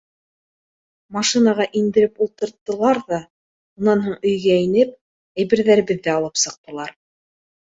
[1.17, 3.19] Машинаға индереп ултырттылар ҙа,
[3.83, 4.97] унан һуң өйгә инеп,
[5.45, 6.97] әйберҙәребеҙҙе алып сыҡтылар.